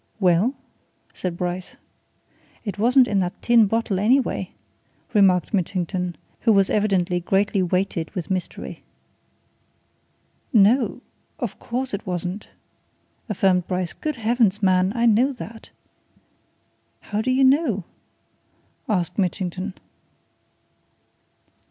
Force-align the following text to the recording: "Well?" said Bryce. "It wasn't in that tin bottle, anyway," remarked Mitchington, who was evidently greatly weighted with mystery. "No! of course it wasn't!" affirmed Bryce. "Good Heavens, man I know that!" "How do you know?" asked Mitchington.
"Well?" 0.19 0.55
said 1.13 1.37
Bryce. 1.37 1.75
"It 2.65 2.79
wasn't 2.79 3.07
in 3.07 3.19
that 3.19 3.39
tin 3.43 3.67
bottle, 3.67 3.99
anyway," 3.99 4.49
remarked 5.13 5.53
Mitchington, 5.53 6.15
who 6.39 6.51
was 6.51 6.71
evidently 6.71 7.19
greatly 7.19 7.61
weighted 7.61 8.09
with 8.15 8.31
mystery. 8.31 8.81
"No! 10.51 11.01
of 11.37 11.59
course 11.59 11.93
it 11.93 12.07
wasn't!" 12.07 12.49
affirmed 13.29 13.67
Bryce. 13.67 13.93
"Good 13.93 14.15
Heavens, 14.15 14.63
man 14.63 14.91
I 14.95 15.05
know 15.05 15.31
that!" 15.33 15.69
"How 17.01 17.21
do 17.21 17.29
you 17.29 17.43
know?" 17.43 17.83
asked 18.89 19.19
Mitchington. 19.19 19.75